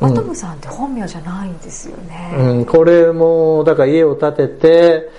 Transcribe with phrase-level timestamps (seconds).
[0.00, 5.10] アトムさんって本名じゃないんですよね、うん、これもだから家を建てて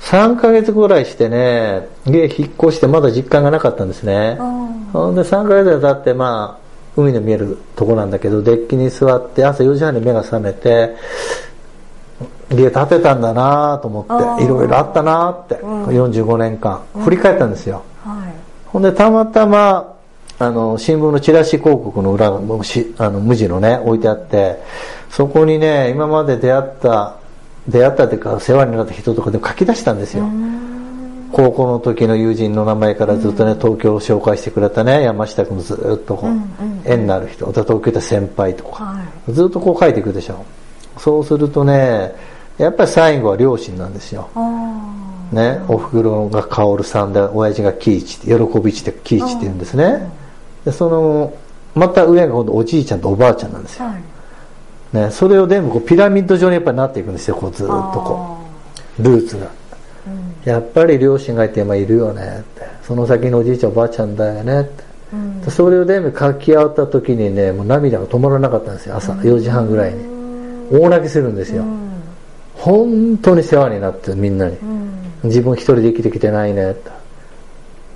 [0.00, 4.36] 3ヶ月ぐらいしてね家引っ越してまだ実感がなかったんですね。
[4.92, 6.64] ほんで3ヶ月経ってまあ
[6.96, 10.94] 海の見えるとこなんだけどデッキに座って朝4時半に目が覚めて
[12.50, 16.84] 家建てたんだなと思っていろいろあったなって、うん、45年間。
[17.02, 18.32] 振り返ったんですよ、はい、
[18.66, 19.93] ほんでたまたま
[20.38, 22.38] あの新聞のチラシ広告の裏の
[22.98, 24.58] あの無地のね置いてあって
[25.10, 27.16] そこにね今まで出会った
[27.68, 30.24] 出会ったというか世話になった人とかで書き出したんですよ。
[31.32, 36.30] 高校の時の友人の名前からずっとね、東京を紹介してくれたね山下君ずっとこう、
[36.84, 40.44] 縁になる人東京行った先輩とか、ずっとこう書いていくでしょ。
[40.96, 42.12] そうするとね
[42.56, 44.28] やっぱり最後は両親なんですよ。
[45.32, 50.08] ね、おふくろが薫さんで親父が喜一喜び一って喜一って言うんですね
[50.64, 51.34] でその
[51.74, 54.02] また上が今度おじいちゃんとおばあちゃんなんですよ、はい。
[54.96, 58.38] ね、それを全部こうピラミッド状にやっぱりなっていくんですよこうずっとこ
[58.98, 59.02] う。
[59.02, 59.50] ルーツが、
[60.06, 62.62] うん、やっぱり両親がいて、まあ、いるよねって。
[62.84, 70.14] その先のおじいちゃんおばあちゃんだよねって、うん、それを全部書き合った時にねもう涙が止まらなかったんですよ朝4時半ぐらいに。
[70.70, 71.90] 大泣きするんですよ、うん、
[72.54, 74.56] 本当に世話になってみんなに、
[75.24, 76.90] 自分一人で生きてきてないねって。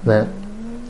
[0.04, 0.26] ね、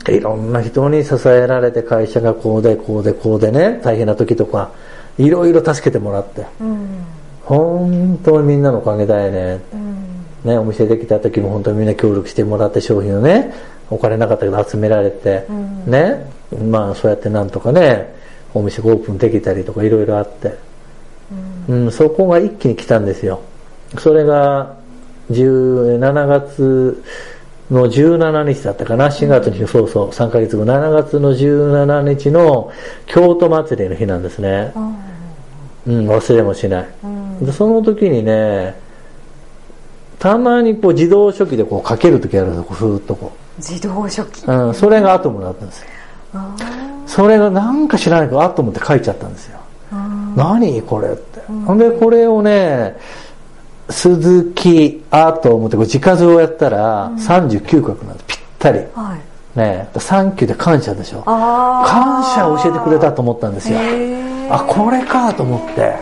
[0.07, 4.71] いろんな人に支えられて会社がこうでこうでこうでね大変な時とか
[5.17, 7.05] いろいろ助けてもらって、うん、
[7.43, 13.53] 本当にみんなのおかげだよね、うん、ねお店できた時も本当にみんな協力してもらって商品をね
[13.89, 16.31] お金なかったけど集められて、うん、ね
[16.69, 18.15] まあそうやってなんとかね
[18.53, 20.57] お店がオープンできたりとかいろいろあって、
[21.67, 23.41] うん、そこが一気に来たんですよ。
[23.97, 24.75] それが
[25.31, 27.03] 17月
[27.71, 32.71] の17日だったかな、4月に、そうそう、3ヶ月後、7月の17日の
[33.05, 34.73] 京都祭りの日なんですね。
[35.87, 36.87] うん、忘れもしない。
[37.41, 38.75] でその時にね、
[40.17, 43.61] たまにこう自動書記でこう書ける時あるんですよ、ふーっとこう。
[43.61, 45.87] 自動書記うん、それがアトムだったんですよ。
[47.07, 49.59] それがなんか知らないけど、アトムって書いちゃったんですよ。
[50.35, 51.41] 何これって。
[51.65, 52.95] ほんで、これをね、
[53.89, 58.25] 鈴木アート思ってこれ自家像をやったら39画なんです。
[58.27, 59.17] ぴったり、は
[59.55, 59.89] い、ね。
[59.97, 61.21] サンキューで感謝でしょ。
[61.23, 63.79] 感謝を教えてくれたと思ったんですよ。
[64.51, 65.95] あこれかと思って。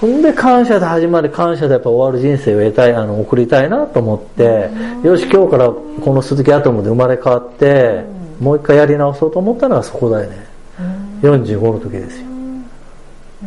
[0.00, 4.70] ほんで感謝で始まり感謝でやっぱ終わる人生を得たいあの送りたいなと思って。
[5.02, 8.04] よし今日からこの鈴木アトムで生まれ変わって
[8.40, 10.46] もう一回やり直そうと思ったのがそこだよね。
[11.22, 12.26] 45の時ですよ。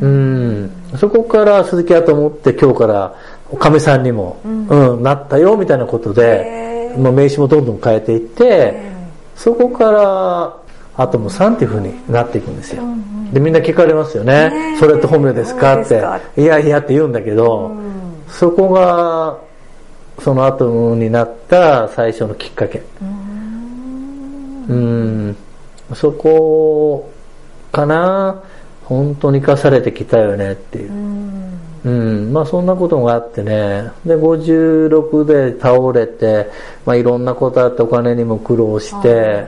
[0.01, 0.71] うん。
[0.97, 3.15] そこから鈴木アトムって今日から
[3.49, 8.91] おかみさんにも、うん、うん、なったよみたいなことで、まあ、名刺もどんどん変えていって、
[9.35, 10.57] そこから
[10.95, 15.81] アトムさんっていうふうになっていくんですよ、うんうん、でみんな聞かれますよね、それって本名ですか？
[15.81, 16.03] って
[16.41, 19.37] いやいやって言うんだけど、うん、そこが
[20.19, 22.81] そのアトムになった最初のきっかけ。
[24.67, 25.37] うん。
[25.93, 27.09] そこ
[27.71, 28.41] かな。
[28.83, 31.46] 本当に生かされてきたよねっていう、うん、
[31.83, 36.49] まあそんなことがあってね、で、56で倒れて、
[36.85, 39.45] まあいろんなことあってお金にも苦労して、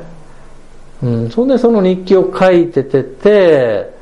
[1.01, 3.93] うん、そんでその日記を書いててて、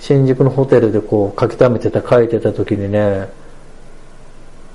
[0.00, 3.28] 新宿のホテルでこう書き溜めてた書いてた時にね、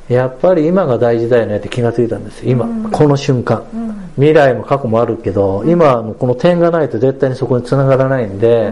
[0.08, 8.72] やっぱり今が大事だよねって気がついたんです今、うん、この瞬間、うん、未来も過去もあるけど、今のこの点がないと絶対にそこに繋がらないんで、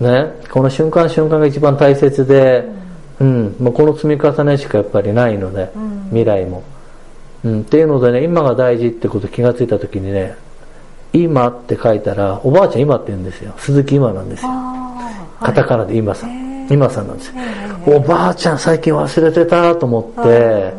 [0.00, 2.64] ね、この瞬間瞬間が一番大切で、
[3.24, 6.62] うん、もうこの積み重ねしかやっぱりないので、うん、未来も、
[7.42, 7.60] うん。
[7.62, 10.34] っていうのでね、今が大事ってこと気がついた時にね、
[11.14, 13.54] 今って書いたら、おばあちゃん今って言うんですよ。
[13.56, 14.50] 鈴木今なんですよ。
[15.40, 16.68] カタカナで今さん。
[16.70, 17.34] 今さんなんですよ。
[17.86, 20.74] おばあちゃん最近忘れてたと思って、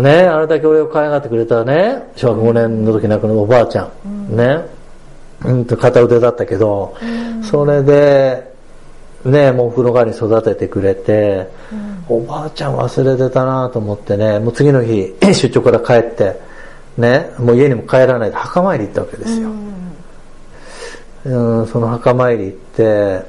[0.00, 4.36] ね、あれだけ俺を可愛がってくれたね、小学5年の時亡くなるおばあちゃん。
[4.36, 4.60] ね。
[5.44, 6.94] うんと片腕だったけど、
[7.42, 8.49] それで、
[9.24, 11.48] ね、もうお風呂場に育ててくれて、
[12.08, 16.40] うん、おばあちゃん忘れてたなと思ってね、もう次の日、 出張から帰って、
[16.96, 19.50] ね、もう家にも帰らないで墓参り行ったわけですよ。
[21.24, 23.22] うん、その墓参り行って、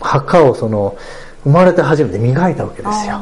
[0.00, 0.96] 墓をその、
[1.44, 3.14] 生まれて初めて磨いたわけですよ。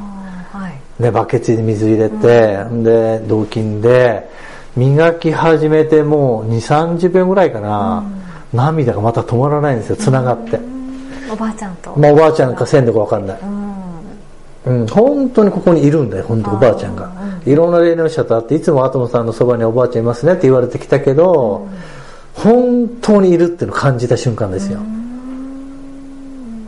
[0.52, 4.26] はい、ね、バケツに水入れて、うん、で、銅筋で、
[4.74, 8.04] 磨き始めてもう2、30秒ぐらいかな、
[8.52, 10.75] うん、涙がまた止まらないんですよ、繋がって。
[11.30, 11.94] おばあちゃんと。
[11.98, 13.38] まあおばあちゃんかせんでか分かんない、
[14.66, 17.12] うん、本当にここにいるんだよ本当おばあちゃんが、
[17.44, 21.68] いろんな霊能者と会っていつもアトムさんのそばにおばあちゃんいますねって言われてきたけど、
[22.34, 24.80] 本当にいるっていうのを感じた瞬間ですよ、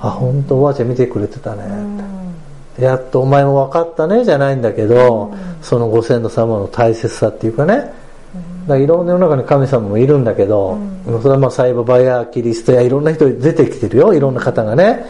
[0.01, 7.93] あ本当おばあちゃん見てくれてたねって、やっとお前も分かったねじゃないんだけど、そのご先祖様の大切さっていうかね、
[8.35, 10.79] だからいろんな世の中に神様もいるんだけど、
[11.23, 15.05] それはまあサイババやキリストやいろんな人出てきてるよいろんな方がね。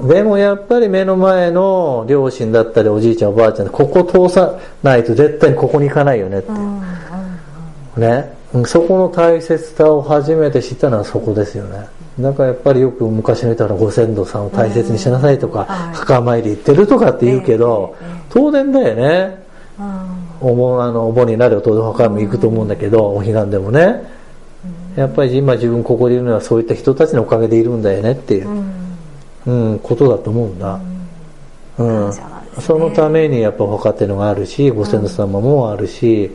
[0.00, 6.52] ででもやっぱり目の前の両親だったりおじいちゃんおばあちゃんここ通さないと絶対にここに行かないよねって、
[8.00, 8.36] ね。
[8.66, 11.88] そこの大切さを初めて知ったのはそこですよね。
[12.20, 17.94] だからやっぱりよく昔の人はご先祖さんを大切にしなさいとか、墓参り行ってるとかって言うけど、
[18.30, 19.45] 当然だよね、
[20.40, 24.02] お盆あのお盆になれば当然墓も行くと思うんだけど、お彼岸でもね、
[24.96, 28.48] やっぱり今自分ここでいるのはそういった人たちのおかげでいるんだよねっていう、
[29.46, 29.78] うん。
[29.78, 30.80] ことだと思うんだ、
[31.78, 32.12] うん。
[32.60, 36.30] そのためにやっぱお墓っていうのがあるしご先祖様もあるし、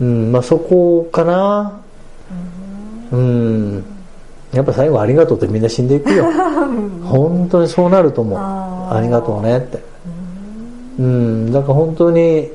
[0.00, 1.80] うんまあ、そこかな。
[3.10, 3.84] うん。
[4.52, 6.26] やっぱ最後ありがとうってみんな死んでいくよ。
[7.04, 8.38] 本当にそうなると思う。
[8.38, 9.91] ありがとうねって
[10.98, 12.50] うんだから本当に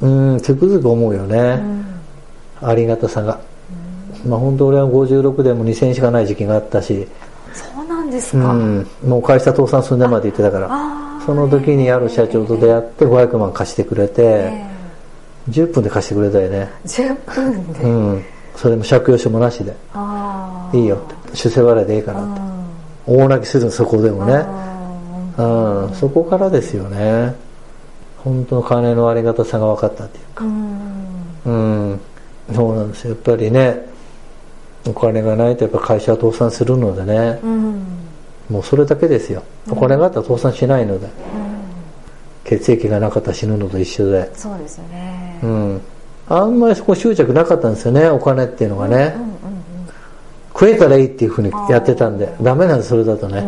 [0.00, 1.60] うんつくづく思うよね、
[2.60, 3.40] ありがたさが、
[4.26, 7.06] まあ本当俺は56でも2000しかない時期があったし。
[7.52, 10.68] そうなんですか、うん、もう会社倒産寸前まで行ってたから。
[11.26, 14.66] その時にある社長と出会って500万貸してくれて、え
[15.50, 16.70] 10分で貸してくれたよね。
[16.86, 18.24] ー、10分で、うん
[18.56, 19.74] それも借用書もなしで。
[19.92, 21.36] あいいよって。
[21.36, 22.40] 出世払いでいいからって。
[23.06, 24.46] 大泣きするのそこでもね。
[25.36, 27.34] うんそこからですよね
[28.24, 30.44] 本当の金のありがたさが分かったっていうか。
[30.44, 30.48] う
[31.50, 32.00] ん。
[32.54, 33.10] そうなんですよ。
[33.10, 33.88] やっぱりね
[34.86, 37.82] お金がないとやっぱ会社は倒産するのでね、うん。
[38.50, 39.42] もうそれだけですよ。
[39.70, 41.08] お金があったら倒産しないので、
[42.44, 44.30] 血液がなかったら死ぬのと一緒で。
[44.34, 45.80] そうですね、うん。
[46.28, 49.14] あんまりそこ執着なかったんですよねお金っていうのがね、
[50.52, 52.34] 食えたらいいっていうふうにやってたんで。
[52.40, 53.44] ダメなんですそれだとね、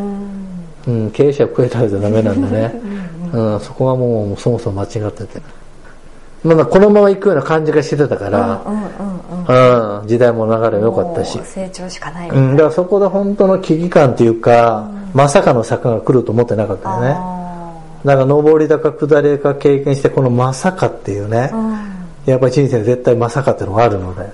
[0.87, 2.75] うん、経営者は食えたらじゃダメなんでね、
[3.33, 5.41] うん、そこがもうそもそも間違ってて。
[6.43, 11.39] まあまあこのまま行くような感じがしてたから、うんうんうんうん、時代も流れも良かったし。
[11.45, 17.15] 成長しかない、うん、だからそこで本当の危機感というか、まさかの坂が来ると思ってなかったよね。
[17.17, 17.51] あ
[18.05, 21.51] だから上り坂下り坂経験してこのまさかっていうね、
[22.25, 24.27] やっぱり人生に絶対まさかっていうのがあるので、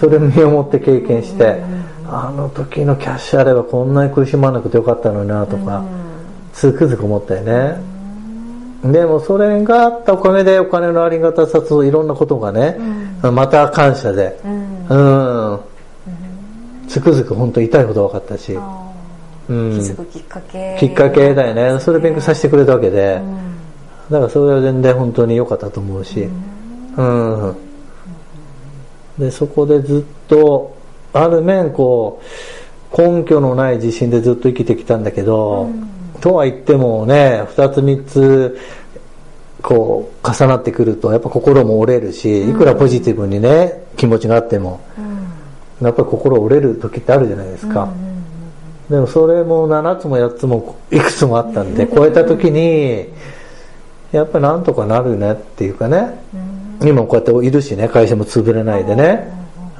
[0.00, 1.62] それを身をもって経験して、
[2.06, 5.84] あの時のキャッシュあればこんなに苦しまなくてよかったのになとか、
[6.58, 7.80] つくづく思ったよね、
[8.82, 12.76] でもそれがあったおかげでお金のありがたさといろんなことがね、
[13.22, 14.40] また感謝で。
[14.44, 15.60] うん、
[16.88, 18.90] つくづく本当痛いほど分かったし、あ
[19.48, 19.70] うん。
[19.70, 21.78] ー気づくきっかけ、きっかけだよね。
[21.78, 23.20] それ勉強させてくれたわけで、
[24.10, 26.28] だからそれは全然本当に良かったと思うし。
[26.96, 27.56] うん、
[29.16, 30.74] でそこでずっと
[31.12, 32.20] ある面こ
[32.92, 35.70] う根拠のない自信でずっと生きてきたんだけど、
[36.20, 38.60] とは言ってもね2つ3つ
[39.62, 44.80] こう重なってくるとやっぱ心も折れるしいくらポジティブにね気持ちがあっても
[45.80, 47.88] やっぱり心折れる時ってあるじゃないですか、
[48.90, 53.06] でもそれも7つも8つもいくつもあったんで超えた時に
[54.10, 56.18] やっぱりなんとかなるねっていうかね。
[56.80, 59.28] 今もこうやっているしね会社も潰れないでね。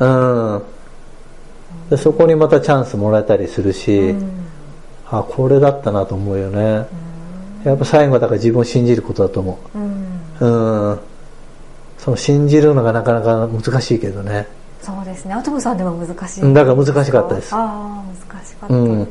[0.01, 0.63] うん
[1.91, 4.15] でそこにまたチャンスもらえたりするし
[5.11, 6.87] あこれだったなと思うよね。
[7.65, 9.79] やっぱ最後はだから自分を信じることだと思う。
[9.79, 10.19] ん。
[10.41, 10.99] ううん。
[11.99, 14.47] その信じるのがなかなか難しいけどね。
[14.81, 15.35] そうですね。
[15.35, 16.43] アトムさんでも難しい。
[16.43, 17.55] うんだから難しかったです。
[17.55, 19.07] ああ難しかったですね、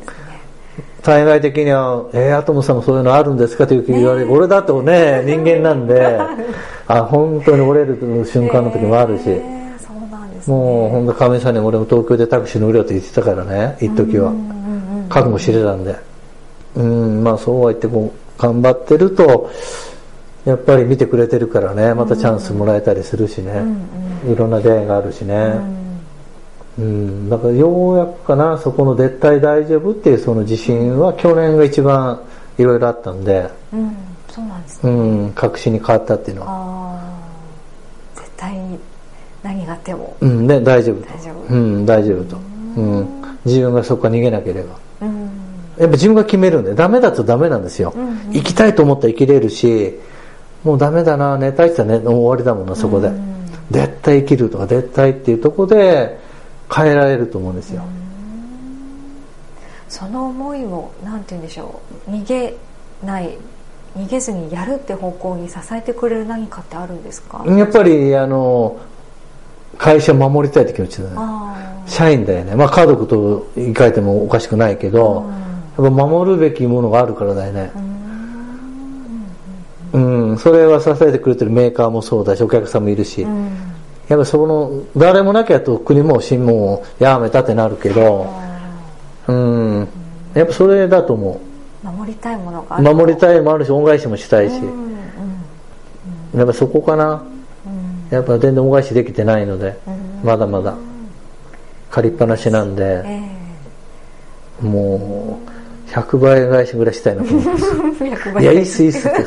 [1.02, 6.18] 対外的には「えー、アトムさんもそういうのあるんですか?」という言われる、俺だとね人間なんで
[6.86, 10.54] あ本当に折れる瞬間の時もあるし、えーそうなんですね。
[10.54, 14.32] もう本当亀さんに俺も東京でタクシー乗れよって言ってたからね一時は
[15.08, 16.08] 覚悟してたんで。
[16.76, 19.50] うんまあそうは言ってこう頑張ってると
[20.44, 21.92] やっぱり見てくれてるからね。
[21.94, 23.62] またチャンスもらえたりするしね、
[24.30, 25.60] いろんな出会いがあるしね、
[26.78, 32.22] うん、だからようやくかなそこの絶対大丈夫っていうその自信は去年が一番
[32.56, 33.96] いろいろあったんで、うん
[34.28, 37.02] そうなんですね、うん、確信に変わったっていうのは、
[38.14, 38.78] 絶対に
[39.42, 40.16] 何があっても。
[40.20, 41.08] うんね、大丈夫と。
[41.08, 41.54] 大丈夫。
[41.54, 42.36] うん、大丈夫と、
[42.76, 44.74] うん、自分がそこから逃げなければ。
[44.74, 44.87] うん
[45.78, 47.94] やっぱ自分が決めるんでダメだとダメなんですよ、
[48.32, 49.98] 生きたいと思ったら生きれるし
[50.64, 53.10] もうダメだな寝たいって言ったら、ね、もう終わりだもんなそこで、
[53.70, 56.18] 絶対生きるとか絶対っていうところで
[56.74, 57.82] 変えられると思うんですよ、
[59.88, 62.10] その思いをなんて言うんでしょう。
[62.10, 62.56] 逃げ
[63.04, 63.38] ない
[63.96, 68.76] 逃げずにやるって方向に支えてくれる何かってあるんですか、やっぱりあの
[69.78, 71.16] 会社を守りたいって気持ちだね。
[71.86, 72.54] 社員だよね。
[72.54, 75.47] まあ家族と言い換えてもおかしくないけど、や
[75.82, 77.70] っぱ守るべきものがあるからだよね。
[79.92, 83.26] うん、それは支えてくれてるメーカーもそうだしお客さんもいるし、
[84.08, 88.26] やっぱその誰もなきゃと国も新聞をやめたってなるけど
[89.26, 89.88] うん。
[90.34, 91.40] やっぱそれだと思
[91.84, 91.86] う。
[91.86, 94.60] 守りたいものがある守りたいもあるし恩返しもしたいし、
[96.34, 97.24] やっぱそこかな、
[98.10, 99.78] やっぱ全然恩返しできてないので、
[100.22, 100.76] まだまだ。
[101.90, 103.02] 借りっぱなしなんで、
[104.60, 105.57] もう
[105.88, 108.04] 100倍返しぐらいしたいなと思います
[108.40, 109.18] いやいいっすいいっすって。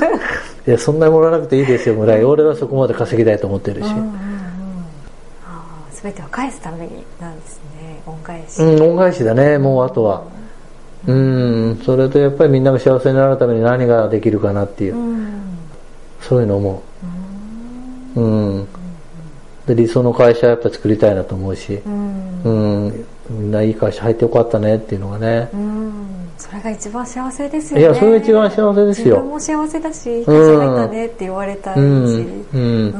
[0.70, 3.88] いやそんなにもらわなくていいですよぐらい俺はそこまで稼ぎたいと思ってるし、
[6.04, 8.00] 全ては返すためになんですね。
[8.06, 8.62] 恩返し。
[8.62, 9.58] うん恩返しだね。
[9.58, 10.24] もうあとは。
[11.08, 14.96] うんそれとやっぱりみんなが幸せになるために何ができるかなっていう、
[16.22, 16.84] そういうの思
[18.16, 18.20] う。
[18.20, 18.24] う
[18.60, 18.68] ん。
[19.66, 25.71] で理想の会社やっぱ作りたいなと思うし、うん、うん、みんないい会社入ってよかったねっていうのがね、うん、そ
[26.62, 27.82] れが一番幸せですよね。
[27.82, 29.16] いやそれが一番幸せですよ。
[29.16, 32.94] 自分も幸せだしいい会社入ったねって言われたいし、うん、うん。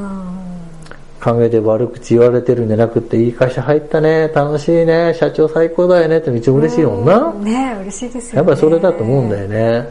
[1.24, 4.30] 考えて悪口言われてるんじゃなくていい会社入ったね。
[4.30, 5.14] 楽しいね。
[5.14, 8.38] 社長最高だよねってめっちゃ嬉しいもんな、ね嬉しいですよね。
[8.38, 9.90] やっぱりそれだと思うんだよね。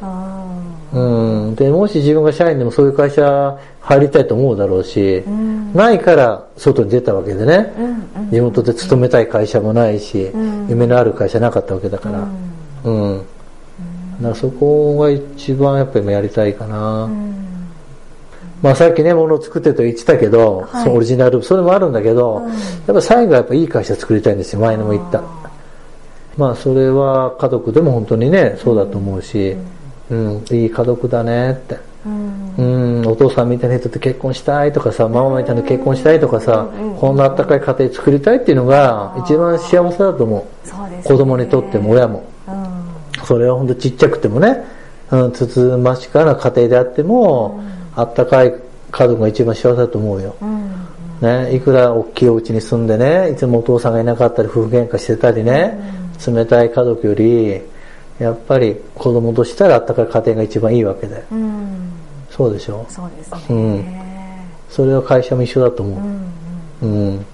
[0.92, 1.54] うん。
[1.54, 12.26] でもし自分が社員でもそういう会社入りたいと思うだろうし、うん、ないから外に出たわけでね、うんうん、地元で勤めたい会社もないし、うん、夢のある会社なかったわけだから。
[12.82, 13.26] うん、
[14.22, 17.08] だそこが一番やっぱりやりたいかな、
[18.62, 25.22] まあ、さっきね物を作ってと言ってたけど、はい、そのオリジナルそれもあるんだけど、うん、やっぱ最後はやっぱいい会社作りたいんですよ前にも言った。
[26.36, 29.56] まあそれは家族でも本当にねそうだと思うし、
[30.10, 42.29] うん、うん、いい家族だねって、うん、うん、お父さんみたいな人と結婚したいとかさママみたいな結婚したいとかさ、こんなあったかい家庭作りたいっていうのが一番幸せだと思う、ね、子供にとっても親も、
[43.30, 44.64] それは本当ちっちゃくてもね、
[45.12, 47.62] うん、つつましかな家庭であっても、
[47.94, 48.52] あったかい
[48.90, 50.72] 家族が一番幸せだと思うよ、うん
[51.20, 55.78] ね、いくら大きいお家に住んでねいつもお父さんがいなかったり夫婦喧嘩してたりね、
[56.26, 57.62] うん、冷たい家族より
[58.18, 61.92] やっぱり子供としたらあったかい家庭が一番いいわけで、うん、
[62.30, 62.84] そうでしょ？
[62.88, 63.84] そうですね、うん、
[64.68, 65.94] それは会社も一緒だと思
[66.82, 66.86] う。
[66.86, 67.26] うん、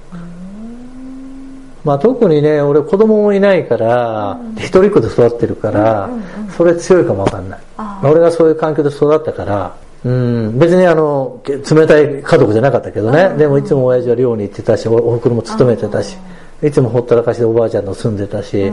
[1.87, 6.11] まあ、特にね俺子供もいないから、一人っ子で育ってるから、
[6.57, 7.61] それ強いかもわかんない。
[8.03, 16.17] 俺がそういう環境で育ったからうん、別にあの冷たい家族じゃなかったけどね、でもいつも親父は寮に行ってたしおふくろも勤めてたし
[16.63, 18.71] いつもほったらかしでおばあちゃんの住んでたし、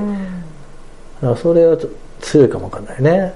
[1.21, 1.77] うん、それは
[2.21, 3.33] 強いかもわかんないね。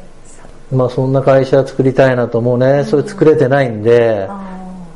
[0.72, 4.27] まあそんな会社作りたいなと思うね、それ作れてないんで、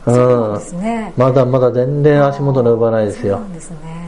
[0.05, 3.39] うん、ね、まだまだ全然足元の及ばないですよ。
[3.53, 4.00] ですね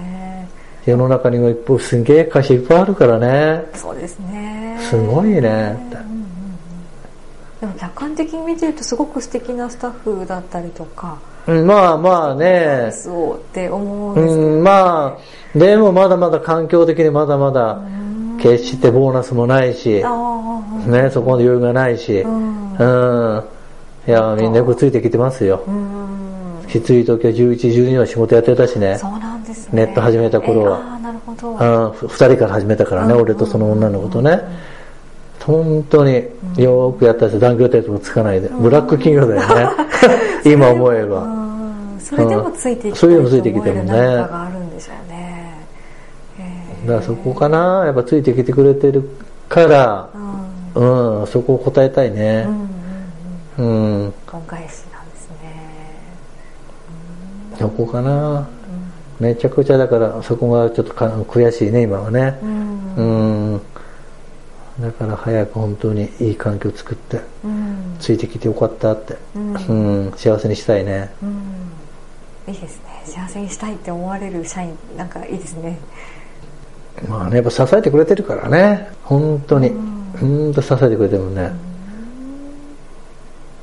[0.86, 3.66] 世の中にも一方すげえ会社いっぱいあるからね。
[3.74, 4.78] そうですね。
[4.82, 5.74] すごいね。
[5.88, 5.98] って、
[7.62, 12.90] でも客観的に見てるとすごく素敵なスタッフだったりとか、うん、まあまあね。
[12.92, 17.80] そうって思うんですけど、うん、まあでもまだまだ環境的にまだまだ
[18.42, 20.04] 決してボーナスもないし、
[20.86, 23.44] ね、そこまで余裕がないし、うん、うん、
[24.08, 25.63] いやみんなよくついてきてますよ、
[26.74, 28.98] きつい時は11、12は仕事やってたしね。
[28.98, 29.86] そうなんですね。
[29.86, 30.77] ネット始めた頃は。
[30.80, 31.51] ああ、なるほど。
[31.51, 34.39] うん、2人から始めたからね、俺とその女の子とね。
[35.39, 36.24] 本当に
[36.58, 39.70] よくやったんです残業手当もつかないで、ブラック企業だよね。
[40.51, 41.27] 今思えば、
[42.00, 43.92] それでもついてきてそういうのもついてきてもね。
[43.92, 45.68] があるんでしょうね、
[46.88, 47.84] だからそこかな。
[47.86, 49.08] やっぱついてきてくれてる
[49.48, 50.10] から、
[50.74, 52.48] うん、うん、そこを答えたいね。
[53.58, 54.93] うん、うん、恩返し
[57.63, 58.46] そこかな、
[59.22, 62.38] めちゃくちゃだからそこがちょっとか悔しいね今はね。
[62.43, 62.46] う
[63.01, 63.62] ん。
[64.82, 73.01] だから早く本当にいい環境を作って、うん、ついてきてよかったって、うん、うん、幸せにしたいね、うん、いいですね。
[73.05, 75.79] 幸せにしたいって思われる社員なんかいいですね。
[77.08, 78.89] まあねやっぱ支えてくれてるからね。
[79.03, 79.70] 本当に。
[79.70, 80.53] うん。
[80.53, 81.50] と支えてくれてるね、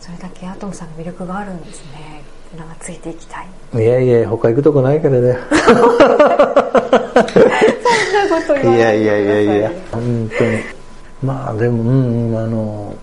[0.00, 2.09] それだけアトムさんの魅力があるんですね
[2.56, 3.48] なんかついていきたい。
[3.74, 6.06] いやいや他行くとこないからねそんな
[8.46, 8.80] こと言わないい。
[8.80, 9.70] やいやいやいや。
[9.92, 10.58] 本当に。
[11.22, 12.96] まあでもうんあの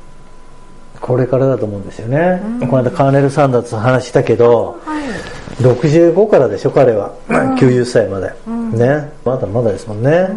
[1.00, 5.04] これからだと思うんですよね、うん、この間カーネル・サンダース話したけど、はい、
[5.64, 9.12] 65からでしょ彼は、うん、90歳まで、うん、ね。
[9.24, 10.28] まだまだですもんね、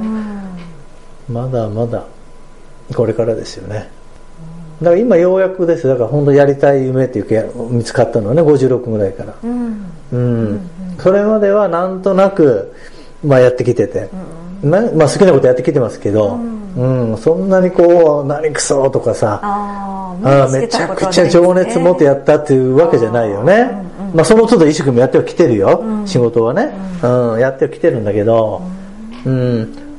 [1.29, 2.05] まだまだ
[2.95, 3.91] これからですよね、
[4.81, 9.35] だから今ようやくですだから本当やりたい夢っていうか見つかったのはね56ぐらいから。
[9.43, 9.93] うん。
[10.13, 12.75] うん、それまではなんとなく、
[13.25, 14.09] まあ、やってきてて、
[14.63, 16.35] なまあ、好きなことやってきてますけど、
[16.77, 17.17] うん。
[17.19, 23.71] そんなにこう何くそとかさああめちゃくちゃ情熱持ってやったっていうわけじゃないよね、
[24.15, 26.73] まあ、その都度一生懸命やってはきてるよ、仕事はね、
[27.03, 27.39] うん。
[27.39, 28.63] やってはきてるんだけど、
[29.27, 29.90] うん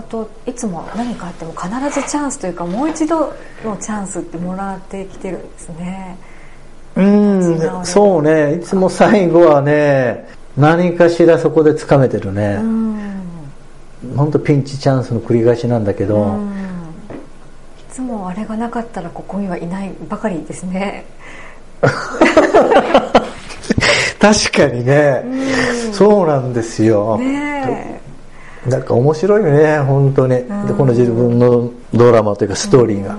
[0.00, 1.68] 何かといつも何かあっても必
[2.00, 6.16] ずチャンスというかもう一度のチャンスってもらってきてるんですね。
[6.96, 8.56] うん、そうね。
[8.56, 13.22] いつも最後はね何かしらそこでつかめてるね、うん。
[14.16, 16.50] 本当ピンチチャンスの繰り返しなんだけど、うん。
[16.50, 16.52] い
[17.90, 21.04] つもあれがなかったらここにはいないばかりですね。
[24.20, 25.24] 確かにね、
[25.92, 27.99] そうなんですよ、ね
[28.66, 30.44] なんか面白いよね本当に、で
[30.76, 33.14] この自分のドラマというかストーリーが、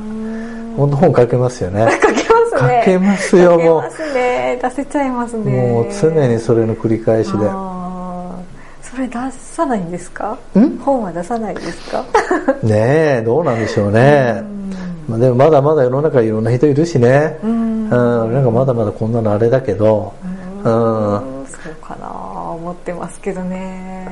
[0.77, 1.87] 本当本書けますよね。
[1.89, 2.17] え 書けま
[2.59, 2.81] すね。
[2.85, 3.59] 書けますよもう。
[3.59, 4.59] 書けますね。
[4.61, 5.51] 出せちゃいますね。
[5.73, 7.37] もう常にそれの繰り返しで。
[8.83, 10.37] それ出さないんですか？
[10.59, 10.77] ん？
[10.79, 12.03] 本は出さないんですか？
[12.61, 14.43] ねえどうなんでしょうね、
[15.07, 17.37] まあ、でもまだまだ世の中いろんな人いるしね。
[17.43, 17.89] うん。
[17.89, 20.11] なんかまだまだこんなのあれだけど。
[20.63, 21.13] うん。
[21.13, 21.21] うん。
[21.47, 22.07] そうかな
[22.51, 24.07] 思ってますけどね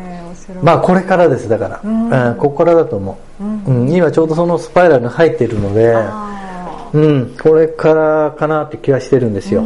[0.62, 2.36] まあこれからですだから、うん。
[2.36, 3.92] ここからだと思う、うん。
[3.92, 9.64] 今ちょうどそのスパイラルに入っているのであうんこれからかなって気はしてるんですよ、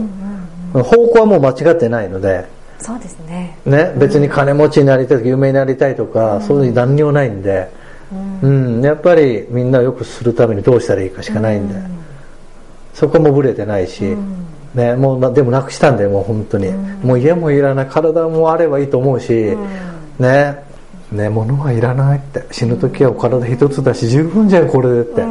[0.74, 2.46] 方向はもう間違ってないので。
[2.80, 3.58] ーそうですね。
[3.66, 7.70] ね、別に金持ちになりたいとか有名になりたいとか、そういうの何にもないんで、
[8.42, 8.82] うん。
[8.82, 11.76] やっぱりみんなをよくするためにどうしたらいいかしかないんで、
[12.94, 14.18] そこもぶれてないし、
[14.74, 16.72] ね、もうなでもなくしたんでもう本当に、
[17.04, 19.56] もう家もいらない体もあればいいと思うし、
[20.20, 20.64] ね。
[21.12, 22.46] ね物はいらないって。
[22.52, 25.26] 死ぬ時はお体一つだし十分じゃんこれでって、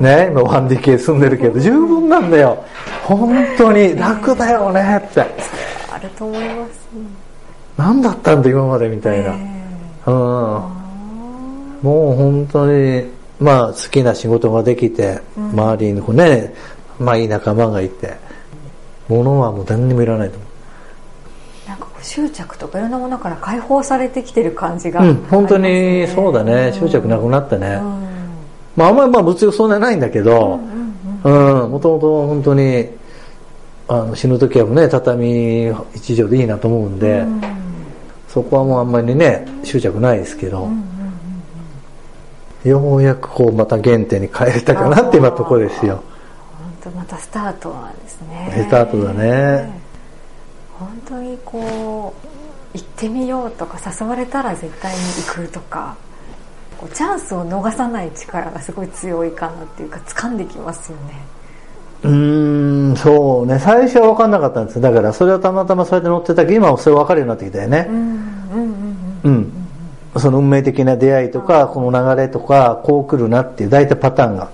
[0.00, 2.64] ね今 1DK 住んでるけど十分なんだよ。
[3.04, 3.96] 本当に。
[3.96, 5.20] 楽だよねって。
[5.20, 6.88] あると思います。
[7.76, 10.74] 何だったんだ今までみたいな、うん。
[11.82, 13.04] もう本当に
[13.40, 16.54] まあ好きな仕事ができて、周りにこうね
[16.98, 18.14] まあいい仲間がいて
[19.08, 20.48] 物はもう何にもいらないと思う
[22.04, 26.68] 執着とかいろんなものから解放されてきてる感じがう、うん、本当にそうだね。
[26.68, 26.72] ん。
[26.72, 28.04] 執着なくなってね、うん。
[28.76, 30.60] まああんまりまあ物欲そんなにないんだけど
[31.24, 31.30] う
[31.66, 32.88] んもともと本当に
[33.88, 37.24] あの死ぬ時はね畳一畳でいいなと思うんで、
[38.28, 40.68] そこはもうあんまりね執着ないですけど、
[42.64, 46.02] ようやくこうまた原点に帰れたかなって今とこですよ
[46.82, 47.94] 本当またスタートなん。
[48.04, 49.80] ですねスタートだね本
[51.06, 52.14] 当にこ
[52.74, 55.96] う行ってみようとか誘われたら絶対に行くとか
[56.78, 61.24] こうチャンスを逃さない力がすごい強いかなっていうか掴んできますよね。
[62.02, 63.58] うーんそうね。
[63.58, 64.80] 最初は分かんなかったんです。
[64.80, 67.86] だからそれはたまたまそうやって乗ってたけど今はそれ分かるようになってきたよね。
[67.88, 68.12] うんうん
[69.24, 69.52] うん
[70.14, 74.50] うん、その運命的な出会いとかこの流れとかこう来るなっていう大体パターンが。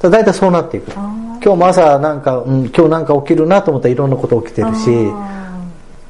[0.00, 0.90] だ大体そうなっていく。
[0.92, 5.43] 今日も朝なんか、うん、今日なんか起きるなと思ったらいろんなこと起きてるしあ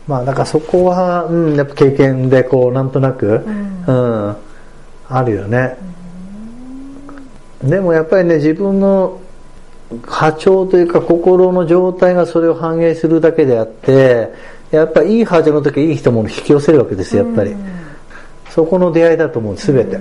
[0.07, 3.45] まあだからそこは、うん、やっぱ経験でこうなんとなく、
[3.87, 4.37] うん。
[5.07, 5.77] あるよね、
[7.63, 9.21] でもやっぱりね自分の
[10.07, 14.33] 波長というか心の状態がそれを反映するだけであって
[14.71, 17.55] やっぱりいい波長の時はいい人も引き寄せるわけですよやっぱり、
[18.51, 20.01] そこの出会いだと思う全て、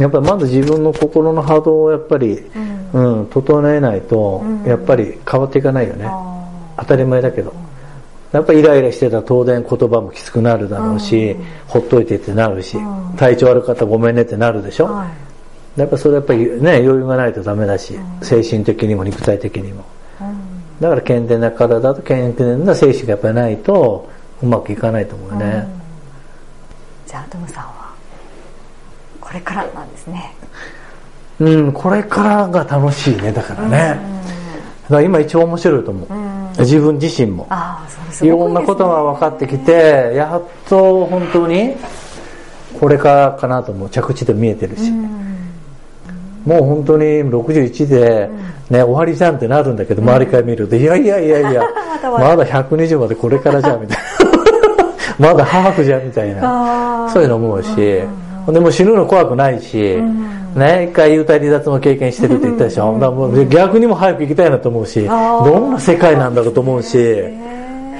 [0.00, 2.38] やっぱりまず自分の心の波動をやっぱり、
[2.92, 3.26] うん。
[3.30, 6.10] 整えないと、やっぱり変わっていかないよね、
[6.76, 7.54] 当たり前だけど、
[8.32, 12.78] やっぱりイライラしてたら当然言葉もきつくなるだろうし、ほっといてってなるし、
[13.16, 15.06] 体調悪かったらごめんねってなるでしょ、は
[15.76, 15.80] い。
[15.80, 19.84] やっぱそれやっぱりね余裕がないとダメだし、精神的にも肉体的にも、
[20.80, 24.08] だから健全な体と健全な精神がやっぱりないと
[24.42, 25.68] うまくいかないと思うよね、
[27.06, 27.92] じゃあトムさんは
[29.20, 30.34] これからなんですね。
[31.40, 34.00] うん、これからが楽しいねだからね、
[34.84, 36.08] だから今一番面白いと思う、
[36.58, 37.48] 自分自身も。
[38.20, 41.74] いろんなことが分かってきてやっと本当に
[42.78, 44.90] これからかなと思う着地で見えてるし、
[46.44, 48.28] もう本当に61で、
[48.70, 54.02] ね、終わりじゃんってなるんだけど、周りから見ると、いやいやいやいや、 まだまだまだ120までこれからじゃんみたいな。
[55.28, 57.06] まだハーフじゃんみたいな。
[57.06, 60.02] あそういうの思うし、でも死ぬの怖くないし、
[60.54, 62.92] ね、一回幽体離脱も経験してるって言ったでしょ。
[62.92, 67.24] う逆にも早く行きたいなと思うし、どんな世界なんだろうと思うし、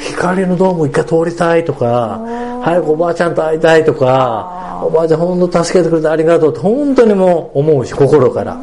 [0.00, 2.20] 光のドーム一回通りたいとか、
[2.62, 8.60] 早くおばあちゃんと会いたいとか、おばあちゃん本当助けてくれてありがとうって本当にもう思うし、心から。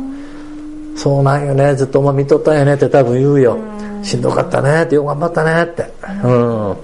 [0.95, 3.58] そうなんよねずっとお前見とったんやねって多分言うよ。
[4.04, 5.86] しんどかったねってよく頑張ったねって。
[6.23, 6.75] うん。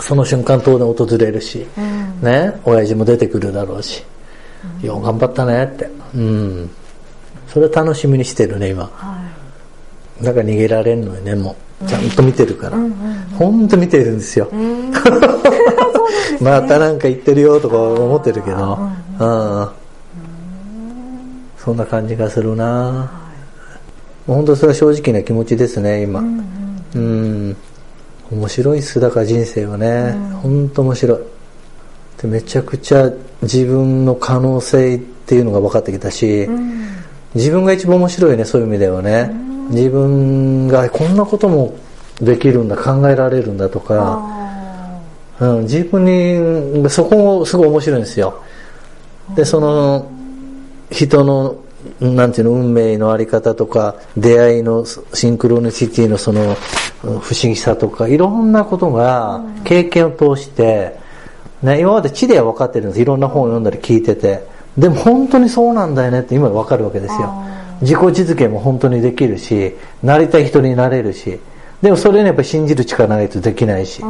[0.00, 1.66] その瞬間当然訪れるし、
[2.22, 4.04] ね親父も出てくるだろうし、
[4.82, 6.70] よう頑張ったねってうん。
[7.48, 8.90] それ楽しみにしてるね今、
[10.22, 11.88] だから逃げられんのよねもう。
[11.88, 12.76] ちゃんと見てるから、
[13.38, 14.50] 本当見てるんですよ、
[16.40, 18.78] またなんか言ってるよとか思ってるけど、
[19.18, 19.68] うん。
[21.56, 23.10] そんな感じがするな、
[24.26, 26.20] 本当それは正直な気持ちですね今。
[26.94, 27.56] うん
[28.32, 31.18] 面白いっすだから人生はね、本当面白い
[32.20, 33.10] でめちゃくちゃ
[33.42, 36.48] 自分の可能性っていうのが分かってきたし、
[37.34, 39.30] 自分が一番面白いねそういう意味ではね、
[39.70, 41.76] 自分がこんなことも
[42.20, 44.20] できるんだ考えられるんだとか、
[45.38, 48.42] うん、自分にそこもすごい面白いんですよ。
[49.34, 50.10] でその
[50.90, 51.56] 人の
[52.00, 56.56] なんていうの運命のあり方とか出会いのシンクロニシティのその
[57.02, 60.98] 不思議さとかいろんなことが経験を通して、
[61.62, 63.00] ね、今まで地では分かってるんです。
[63.00, 64.46] いろんな本を読んだり聞いてて。
[64.78, 67.32] でも本当にそうなんだよねって今分かるわけですよ。
[67.82, 71.40] 自己実現も本当にできるしなりたい人になれるし。
[71.82, 74.02] でもそれにやっぱり信じる力ないとできないし、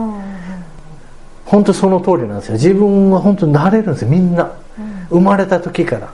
[1.45, 2.55] 本当その通りなんですよ。
[2.55, 4.09] 自分は本当になれるんですよ。
[4.09, 4.51] みんな、
[5.09, 6.13] 生まれた時から。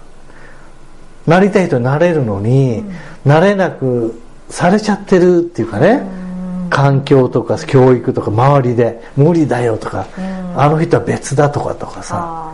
[1.27, 2.85] なりたい人になれるのに、
[3.25, 6.03] なれなくされちゃってるっていうかね、
[6.70, 10.07] 環境とか教育とか周りで無理だよとか、
[10.57, 12.52] あの人は別だとかとかさ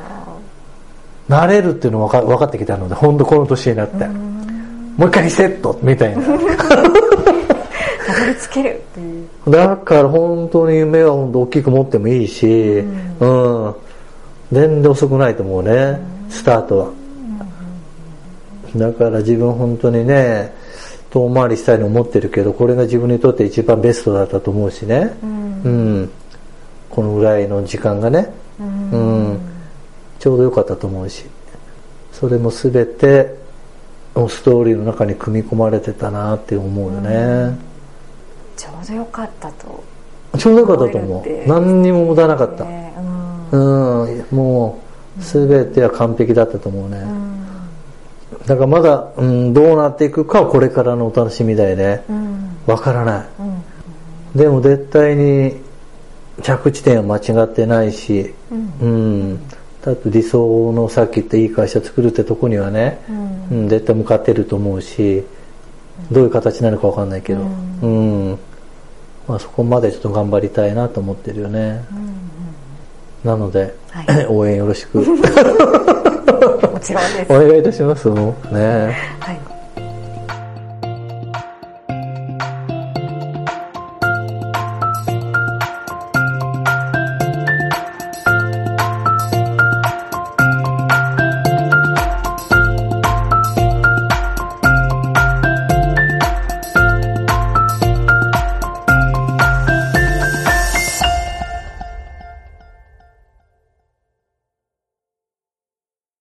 [1.29, 6.23] なれるっていうの分か分かってきたので本当この年になって、もう一回リセットみたいな。
[6.25, 9.29] たどり着けるっていう。
[9.51, 12.47] だから本当に夢は本当大きく持ってもいいし、
[13.21, 13.75] うん、
[14.51, 15.99] 全然遅くないと思うね、
[16.29, 16.91] スタートは。
[18.77, 20.53] だから自分本当にね、
[21.13, 26.11] 遠回りしたいと思ってるけど、これが自分にとって一番ベストだったと思うしね、うん、
[26.89, 29.39] このぐらいの時間がね、うん、
[30.19, 31.25] ちょうど良かったと思うし、
[32.13, 33.35] それも全て、
[34.15, 37.59] ストーリーの中に組み込まれてたなって思うよね。
[38.57, 39.85] ちょうどよかったと。
[40.39, 41.49] ちょうどよかったと思う。
[41.49, 42.95] 何にも無駄なかった、ね。
[43.53, 44.03] うん。
[44.05, 44.25] うん。
[44.31, 44.79] も
[45.19, 47.05] う全ては完璧だったと思うね、
[48.47, 52.05] だからまだ、うん、どうなっていくかはこれからのお楽しみだよね。
[52.09, 52.57] うん。
[52.67, 53.25] わからな
[54.35, 55.61] い、でも絶対に
[56.43, 58.35] 着地点は間違ってないし
[58.81, 59.49] うん、
[59.83, 63.01] だって理想のさっき言ったいい会社作るってとこにはね、
[63.51, 63.69] うん。
[63.69, 65.25] 絶対向かってると思うし
[66.11, 68.39] どういう形になるかわかんないけどうん、
[69.27, 71.85] まあ、そこまでちょっと頑張りたいなと思ってるよね、
[73.25, 74.27] なので、はい。
[74.31, 74.99] 応援よろしく。
[74.99, 75.05] も
[76.83, 77.33] ちろんです。
[77.33, 79.52] お願いいたしますねはい